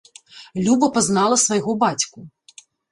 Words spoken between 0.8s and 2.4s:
пазнала свайго бацьку.